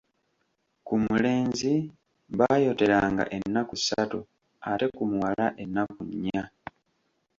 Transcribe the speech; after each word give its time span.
Ku 0.87 0.93
mulenzi, 1.05 1.73
baayoteranga 2.37 3.23
ennaku 3.37 3.75
ssatu 3.79 4.19
ate 4.71 4.85
ku 4.97 5.03
muwala 5.11 5.45
ennaku 5.63 6.01
nnya. 6.09 6.43